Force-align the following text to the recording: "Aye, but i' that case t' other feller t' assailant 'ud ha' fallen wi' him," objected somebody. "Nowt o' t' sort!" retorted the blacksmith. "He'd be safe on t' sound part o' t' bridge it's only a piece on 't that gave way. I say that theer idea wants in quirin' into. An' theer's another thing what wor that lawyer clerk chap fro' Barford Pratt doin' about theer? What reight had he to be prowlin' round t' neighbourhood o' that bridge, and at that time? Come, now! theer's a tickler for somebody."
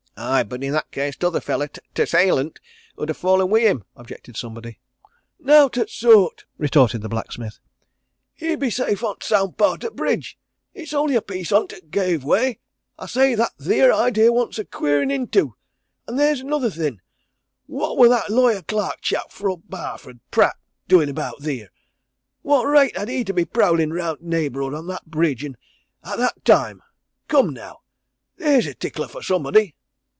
"Aye, 0.17 0.43
but 0.43 0.63
i' 0.63 0.69
that 0.69 0.91
case 0.91 1.15
t' 1.15 1.25
other 1.25 1.41
feller 1.41 1.67
t' 1.67 2.01
assailant 2.03 2.59
'ud 2.95 3.09
ha' 3.09 3.13
fallen 3.15 3.49
wi' 3.49 3.61
him," 3.61 3.85
objected 3.95 4.37
somebody. 4.37 4.79
"Nowt 5.39 5.79
o' 5.79 5.83
t' 5.83 5.89
sort!" 5.91 6.45
retorted 6.59 7.01
the 7.01 7.09
blacksmith. 7.09 7.57
"He'd 8.35 8.59
be 8.59 8.69
safe 8.69 9.03
on 9.03 9.17
t' 9.17 9.25
sound 9.25 9.57
part 9.57 9.83
o' 9.83 9.89
t' 9.89 9.95
bridge 9.95 10.37
it's 10.75 10.93
only 10.93 11.15
a 11.15 11.23
piece 11.23 11.51
on 11.51 11.65
't 11.65 11.69
that 11.75 11.89
gave 11.89 12.23
way. 12.23 12.59
I 12.99 13.07
say 13.07 13.33
that 13.33 13.53
theer 13.57 13.91
idea 13.91 14.31
wants 14.31 14.59
in 14.59 14.67
quirin' 14.67 15.09
into. 15.09 15.55
An' 16.07 16.17
theer's 16.17 16.41
another 16.41 16.69
thing 16.69 17.01
what 17.65 17.97
wor 17.97 18.07
that 18.09 18.29
lawyer 18.29 18.61
clerk 18.61 19.01
chap 19.01 19.31
fro' 19.31 19.57
Barford 19.57 20.19
Pratt 20.29 20.55
doin' 20.87 21.09
about 21.09 21.41
theer? 21.41 21.69
What 22.43 22.65
reight 22.65 22.95
had 22.95 23.09
he 23.09 23.23
to 23.23 23.33
be 23.33 23.45
prowlin' 23.45 23.91
round 23.91 24.19
t' 24.19 24.25
neighbourhood 24.25 24.75
o' 24.75 24.83
that 24.83 25.07
bridge, 25.07 25.43
and 25.43 25.55
at 26.03 26.19
that 26.19 26.45
time? 26.45 26.83
Come, 27.27 27.55
now! 27.55 27.79
theer's 28.37 28.67
a 28.67 28.75
tickler 28.75 29.07
for 29.07 29.23
somebody." 29.23 29.73